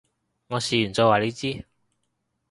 [0.47, 1.63] 我試完再話你知